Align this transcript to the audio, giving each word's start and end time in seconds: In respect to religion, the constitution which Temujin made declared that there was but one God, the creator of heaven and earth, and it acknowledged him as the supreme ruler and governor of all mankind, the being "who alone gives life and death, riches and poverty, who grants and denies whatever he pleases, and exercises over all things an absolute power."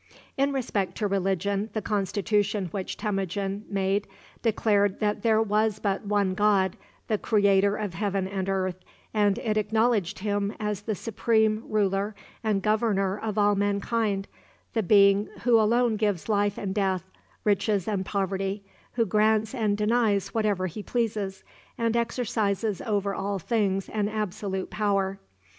In 0.35 0.51
respect 0.51 0.95
to 0.95 1.05
religion, 1.05 1.69
the 1.73 1.81
constitution 1.83 2.69
which 2.71 2.97
Temujin 2.97 3.65
made 3.69 4.07
declared 4.41 4.99
that 4.99 5.21
there 5.21 5.39
was 5.43 5.77
but 5.77 6.03
one 6.07 6.33
God, 6.33 6.75
the 7.07 7.19
creator 7.19 7.75
of 7.75 7.93
heaven 7.93 8.27
and 8.27 8.49
earth, 8.49 8.79
and 9.13 9.37
it 9.37 9.57
acknowledged 9.57 10.17
him 10.17 10.55
as 10.59 10.81
the 10.81 10.95
supreme 10.95 11.65
ruler 11.67 12.15
and 12.43 12.63
governor 12.63 13.19
of 13.19 13.37
all 13.37 13.53
mankind, 13.53 14.27
the 14.73 14.81
being 14.81 15.29
"who 15.43 15.59
alone 15.61 15.97
gives 15.97 16.27
life 16.27 16.57
and 16.57 16.73
death, 16.73 17.03
riches 17.43 17.87
and 17.87 18.03
poverty, 18.03 18.65
who 18.93 19.05
grants 19.05 19.53
and 19.53 19.77
denies 19.77 20.29
whatever 20.29 20.65
he 20.65 20.81
pleases, 20.81 21.43
and 21.77 21.95
exercises 21.95 22.81
over 22.81 23.13
all 23.13 23.37
things 23.37 23.87
an 23.87 24.09
absolute 24.09 24.71
power." 24.71 25.19